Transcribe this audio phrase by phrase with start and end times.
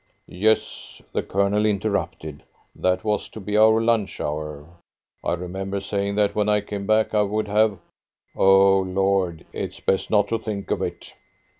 [0.25, 2.41] "Yes," the Colonel interrupted,
[2.75, 4.65] "that was to be our lunch hour.
[5.23, 7.77] I remember saying that when I came back I would have
[8.35, 11.13] O Lord, it's best not to think of it!"